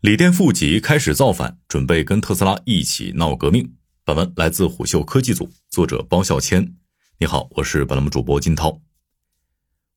[0.00, 3.72] 锂电负极开始造反，准备跟特斯拉一起闹革命。
[4.04, 6.76] 本文来自虎嗅科技组，作者包笑谦。
[7.18, 8.80] 你好，我是本栏目主播金涛。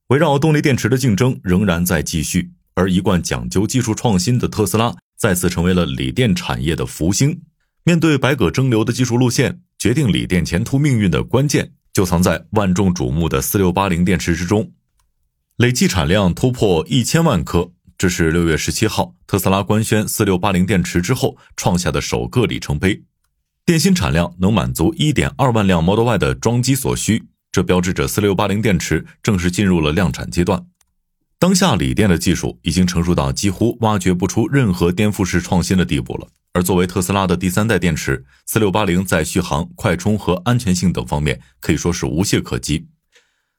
[0.07, 7.43] 围绕动力电池的竞争仍然在继续，而一贯讲究技术创新的特斯拉再次成为了锂电产业的福星。
[7.83, 14.71] 面对百舸争流的技术路线，决定锂电前途命运的关键就藏在万众瞩目的四六八零电池之中。
[15.57, 23.03] 累计产量突破一千万颗，这是六月十七号特斯拉官宣四六八零电池之后创下的首个里程碑。
[23.63, 30.65] 电芯产量能满足一点二万辆 Model Y 的装机所需，这标志着四六八零电池正式进入了量产阶段。
[31.37, 36.27] 当下锂电的技术已经成熟到几乎挖掘不出任何颠覆式创新的地步了。
[36.53, 42.87] 而作为特斯拉的第三代电池，四六八零在续航、快充和安全性等方面可以说是无懈可击。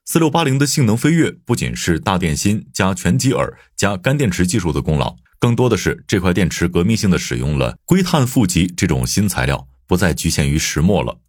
[0.04, 11.20] 四六八零的性能飞跃，不仅是大电芯加全极耳加干电池技术的功劳，更多的是这块电池革命性的使用了硅碳负极这种新材料，不再局限于石墨了。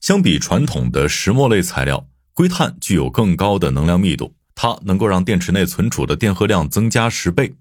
[0.00, 7.54] 相比传统的石墨类材料，硅碳具有更高的能量密度，它能够让电池内存储的电荷量增加十倍。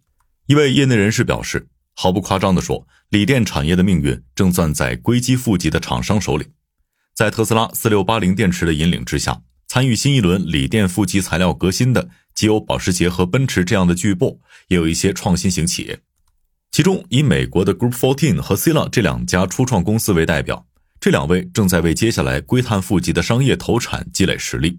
[0.47, 6.47] 一位业内人士表示，毫不夸张地说，锂电产业的命运正攥在硅基负极的厂商手里。
[7.13, 9.41] 在特斯拉四六八零电池的引领之下。
[9.67, 15.99] 参与新一轮锂电负极材料革新的，既有保时捷和奔驰这样的巨擘，也有一些创新型企业。
[16.71, 20.65] 其中，以美国的 Group Fourteen 和 Cila 这两家初创公司为代表，
[20.99, 24.77] 这两位正在为接下来硅碳负极的商业投产积累实力。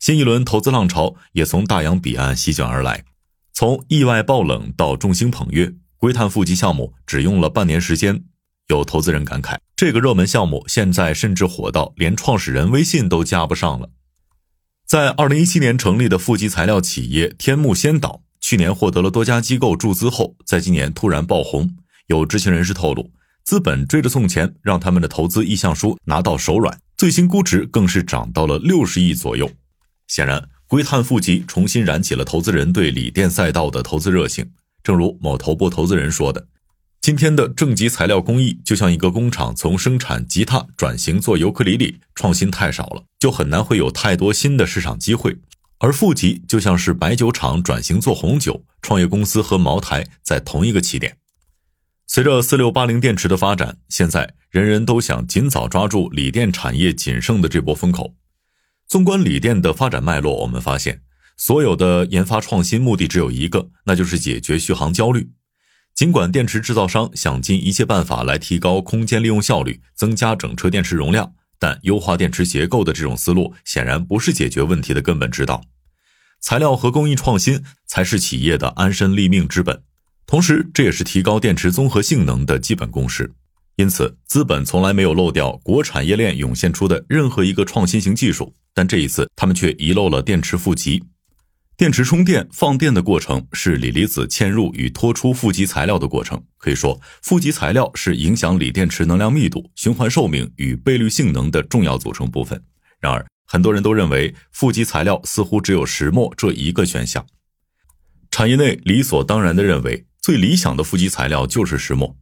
[0.00, 3.04] 新一轮投资浪潮也从大洋彼岸席卷而来，
[3.52, 8.24] 从意外爆冷到众星捧月，硅碳负极项目只用了半年时间。
[8.68, 13.90] 有投资人感慨，这个热门项目现在甚至火到连创始人微信都加不上了。
[14.86, 21.74] 在二零一七年成立的负极材料企业天目先导，去年获得了多家机构注资后，在今年突然爆红。
[22.08, 23.10] 有知情人士透露，
[23.44, 29.50] 资本追着送钱，让他们的投资意向书拿到手软，最新估值更是涨到了六十亿左右。
[30.06, 34.50] 显然，硅碳负极重新燃起了投资人对锂电赛道的投资热情。
[34.82, 36.46] 正如某头部投资人说的。
[37.04, 45.36] 今天的正极材料工艺就像一个工厂从生产吉他转型做尤克里里，创新太少了，就很难会有太多新的市场机会。
[45.80, 51.18] 而负极就像是白酒厂转型做红酒，创业公司和茅台在同一个起点。
[52.06, 58.14] 随着四六八零电池的发展，现在人人都想尽早抓住锂电产业仅剩的这波风口。
[58.88, 61.02] 纵观锂电的发展脉络，我们发现，
[61.36, 65.28] 所有的研发创新目的只有一个，那就是解决续航焦虑。
[65.94, 75.62] 尽管电池制造商想尽一切办法来提高空间利用效率、增加整车电池容量，但优化电池结构的这种思路显然不是解决问题的根本之道。
[76.40, 79.82] 材料和工艺创新才是企业的安身立命之本，
[80.26, 83.32] 同时这也是提高电池综合性能的基本公式。
[83.76, 91.02] 因此，资本从来没有漏掉国产业链涌现出的任何一个创新型技术，但这一次他们却遗漏了电池负极。
[91.76, 96.40] 电池充电放电的过程是锂离子嵌入与脱出负极材料的过程。
[96.56, 102.62] 可以说，负极材料是影响锂电池能量密度、循环寿命与倍率性能的重要组成部分。
[103.00, 107.26] 然而，很多人都认为负极材料似乎只有石墨这一个选项。
[108.30, 112.16] 产业内理所当然地认为，最理想的负极材料就是石墨。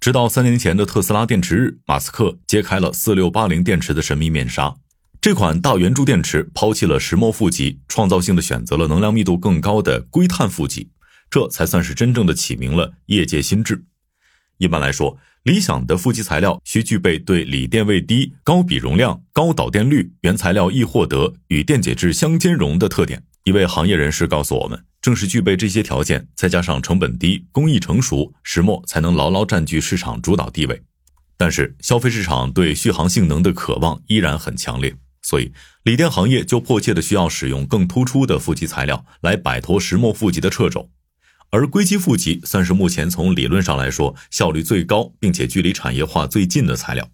[0.00, 4.74] 直到三年前的特斯拉电池日，马斯克揭开了四六八零电池的神秘面纱。
[5.28, 10.88] 这款大圆柱电池抛弃了石墨负极，创造性的选择了能量密度更高的硅碳负极，
[11.28, 13.84] 这才算是真正的启明了业界心智。
[14.56, 23.22] 一般来说，理想的负极材料需具备对锂电位低、高比容量、高导电率、原材料易获得、与电解质相兼容的特点。
[23.44, 30.82] 一位行业人士告诉我们，正是具备这些条件，再加上成本低、工艺成熟，石墨才能牢牢占据市场主导地位。
[31.36, 34.96] 但是，消费市场对续航性能的渴望依然很强烈。
[35.28, 35.52] 所以，
[35.82, 40.88] 锂电行业就迫切的需要使用更突出的负极材料来摆脱石墨负极的掣肘，
[41.50, 47.10] 而硅基负极算是目前从理论上来说效率最高，并且距离产业化最近的材料。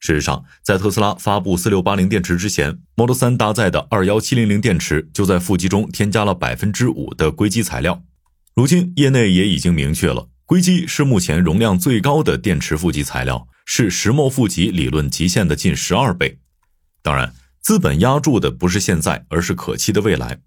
[0.00, 8.02] 事实上，在特斯拉发布四六八零电池之前，Model 3搭载的二幺七零零电池就在负极中添加了百分之五的硅基材料。
[8.56, 16.40] 如今，业内也已经明确了，硅基是目前容量最高的电池负极材料，是石墨负极理论极限的近十二倍。
[17.08, 17.32] 当然，
[17.62, 20.40] 资本压住的不是现在，而是可期的未来。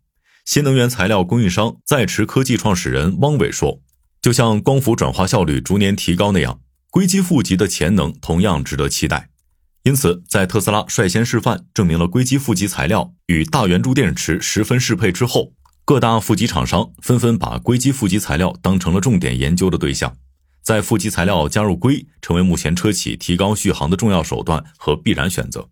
[0.45, 3.81] 新能源材料供应商在驰科技创始人汪伟说
[4.21, 6.59] ：“就像光伏转化效率逐年提高那样，
[6.91, 9.29] 硅基负极的潜能同样值得期待。”
[9.81, 15.53] 因此，在特斯拉率先示范证明了硅基负极材料与大圆柱电池十分适配之后，
[15.83, 20.15] 各大负极厂商纷纷把硅基负极材料当成了重点研究的对象。
[20.61, 25.67] 在负极材料加入硅，成为目前车企提高续航的重要手段和必然选择。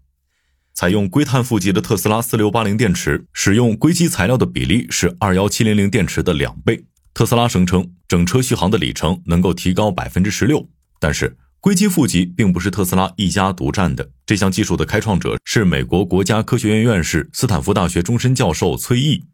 [0.80, 6.86] 采用硅碳负极的特斯拉四六八零电池，使用硅基材料的比例是二幺七零零电池的两倍。
[7.14, 10.70] 特斯拉声称，整车续航的里程能够提高百分之十六。
[10.98, 19.26] 但是，硅基负极并不是特斯拉一家独占的，这项技术的开创者是美国国家科学院院士、斯坦福大学终身教授崔毅。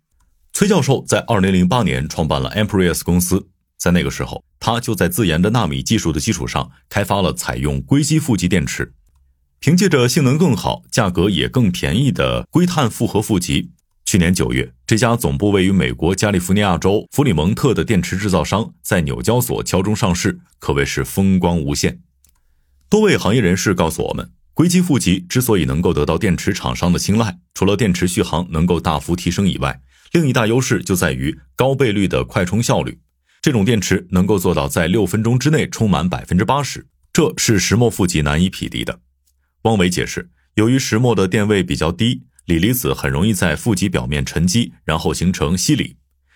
[0.52, 8.92] 崔教授在二零零八年创办了 Amprius 公司，在那个时候，他就在自研的纳米技术的基础上，开发了采用硅基负极电池。
[9.60, 13.72] 凭借着性能更好、价格也更便宜的硅碳复合负极，
[14.06, 22.00] 去年九月，这家总部位于美国加利福尼亚州弗里蒙特的电池制造商在纽交所敲钟上市，可谓是风光无限。
[22.88, 29.82] 多位行业人士告诉我们，硅基负极之所以能够得到电池厂商的青睐，除了电池续航能够大幅提升以外，
[30.12, 33.00] 另一大优势就在于高倍率的快充效率。
[33.42, 39.00] 这种电池能够做到在六分钟之内充满百分之八十，这是石墨负极难以匹敌的。
[39.66, 45.96] 汪伟解释，由于石墨的电位比较低，锂离子很容易在负极表面沉积，然后形成锡锂。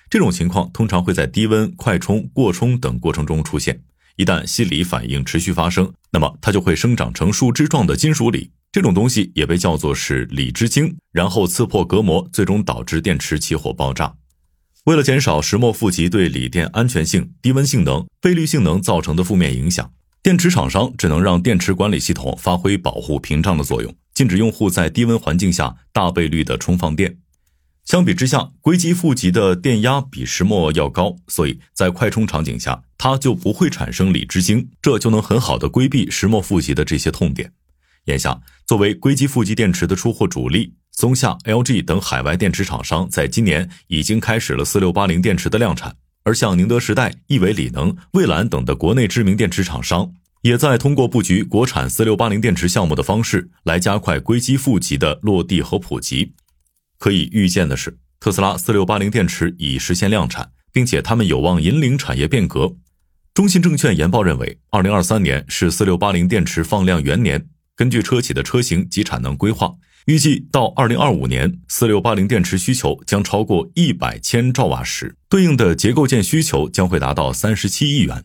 [0.10, 3.84] 这种情况通常会在低温、快充、过充等过程中出现。
[4.16, 8.50] 一旦锡锂反应持续发生，那么它就会生长成树枝状的金属锂。
[8.72, 14.16] 这种东西也被叫做是锂之晶，然后刺破隔膜，最终导致电池起火爆炸。
[14.86, 27.18] 为了减少石墨负极对锂电安全性、低温性能、倍率性能造成的负面影响，电池厂商只能让电池管理系统发挥保护屏障的作用，禁止用户在低温环境下大倍率的充放电。
[27.86, 37.54] 相比之下，硅基负极的电压比石墨要高，所以在快充场景下，它就不会产生锂之晶，这就能很好的规避石墨负极的这些痛点。
[38.06, 45.96] 眼下，作为硅基负极电池的出货主力，松下、LG 等海外电池厂商在今年已经开始了四六八零电池的量产，
[46.30, 56.34] 而像宁德时代、亿纬锂能、蔚蓝等的国内知名电池厂商，也在通过布局国产四六八零电池项目的方式来加快硅基负极的落地和普及。
[57.00, 62.76] 可以预见的是，特斯拉四六八零电池已实现量产，并且他们有望引领产业变革。
[63.34, 67.48] 中信证券研报认为，二零二三年是四六八零电池放量元年。
[67.76, 69.74] 根据车企的车型及产能规划，
[70.10, 78.24] 预计到二零二五年，四六八零电池需求将超过一百千兆瓦时，对应的结构件需求将会达到三十七亿元。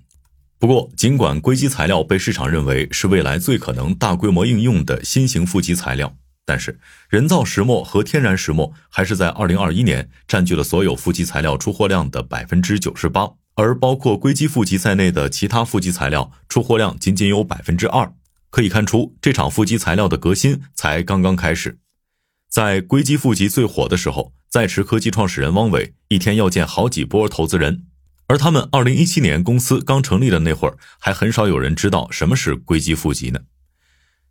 [0.59, 6.17] 不过，尽管硅基材料被市场认为是未来最可能大规模应用的新型负极材料，
[6.47, 6.79] 但是
[7.11, 18.11] 人造石墨和天然石墨还是在二零二一年占据了所有负极材料出货量的百分之九十八，而包括硅基负极在内的其他负极材料出货量仅仅有百分之二。
[18.55, 21.81] 可以看出，这场负极材料的革新才刚刚开始。
[22.49, 27.87] 在硅基负极最火的时候，在驰科技创始人汪伟一天要见好几波投资人，
[28.29, 33.41] 而他们2017年公司刚成立的那会儿，还很少有人知道什么是硅基负极呢。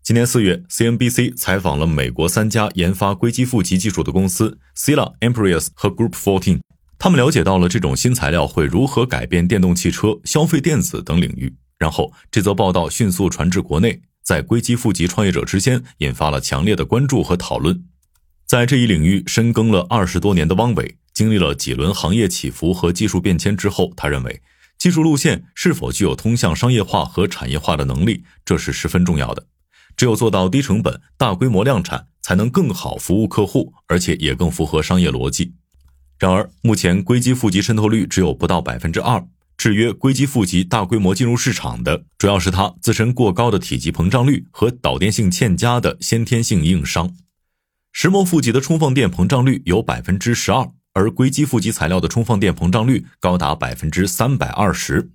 [0.02, 6.62] 今年四月，CNBC 采访了美国三家研发硅基负极技术的公司 Sila、Amprius 和 Group Fourteen，
[6.98, 11.54] 他们了解到了这种新材料会如何改变电动汽车、消费电子等领域。
[11.78, 14.02] 然后，这则报道迅速传至国内。
[14.24, 17.84] 在硅基负极创业者之间引发了强烈的关注和讨论。
[18.46, 24.42] 在这一领域深耕了二十多年的汪伟，经历了几轮行业起伏和技术变迁之后，他认为
[24.78, 29.46] 技术路线是否具有通向商业化和产业化的能力，这是十分重要的。
[29.96, 35.53] 只有做到低成本、大规模量产，才能更好服务客户，而且也更符合商业逻辑。
[36.20, 39.25] 然而，目前硅基负极渗透率只有不到百分之二。
[39.57, 47.15] 制约硅基负极大规模进入市场的，主要是它自身过高的体积膨胀率和导电性欠佳的先天性硬伤。
[47.91, 55.12] 石墨负极的充放电膨胀率有百分之十二，而硅基负极材料的充放电膨胀率高达百分之三百二十。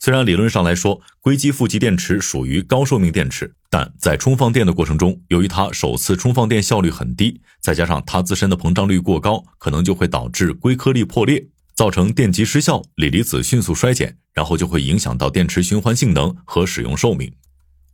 [0.00, 11.46] 虽然理论上来说，硅基负极电池属于高寿命电池，但在充放电的过程中，由于它首次充放电效率很低，再加上它自身的膨胀率过高，可能就会导致硅颗粒破裂。
[11.80, 17.32] 造成电极失效，锂离子迅速衰减，然后就会影响到电池循环性能和使用寿命。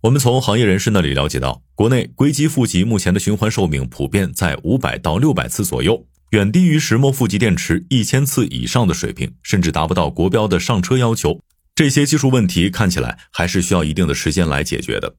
[0.01, 11.41] 我们从行业人士那里了解到，国内硅基负极目前的循环寿命普遍在五百到六百次左右，远低于石墨负极电池一千次以上的水平，甚至达不到国标的上车要求。
[11.77, 15.15] 这些技术问题看起来还是需要一定的时间来解决的。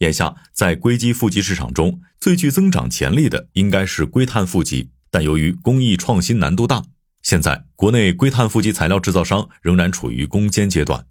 [0.00, 6.82] 眼下，在硅基负极市场中最具增长潜力的应该是硅碳负极，但由于工艺创新难度大。
[7.28, 11.04] 现在，国内硅碳负极材料制造商仍然处于攻坚阶段。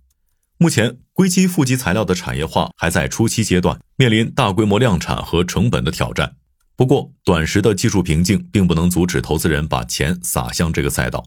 [0.58, 6.36] 目前，硅基负极材料的产业化还在初期阶段，面临大规模量产和成本的挑战。
[6.76, 11.24] 不过，短时的技术瓶颈并不能阻止投资人把钱撒向这个赛道。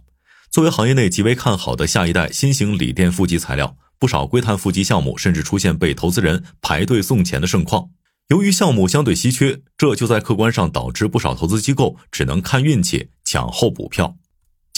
[0.51, 7.91] 作为行业内极为看好的下一代新型锂电负极材料，不少硅碳负极项目甚至出现被投资人排队送钱的盛况。
[8.31, 14.17] 由于项目相对稀缺，这就在客观上导致不少投资机构只能看运气抢后补票。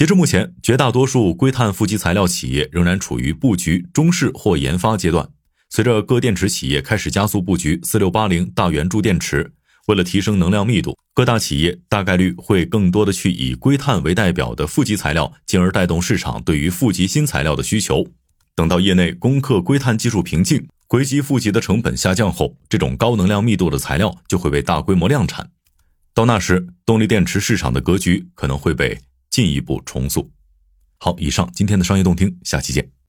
[0.03, 5.29] 截至目前，绝大多数硅碳负极材料企业仍然处于布局、中试或研发阶段。
[5.71, 9.53] 随着各电池企业开始加速布局四六八零大圆柱电池，
[9.87, 18.05] 为了提升能量密度，各大企业大概率会更多的去以硅碳为代表的负极材料，进而带动市场对于负极新材料的需求。
[18.57, 20.67] 等到业内攻克硅碳技术瓶颈。
[20.89, 25.49] 硅基负极的成本下降后，这种高能量密度的材料就会被大规模量产。
[26.13, 28.99] 到那时，动力电池市场的格局可能会被
[29.33, 30.31] 进一步重塑。
[30.99, 32.93] 好，以上今天的商业动听，下期见。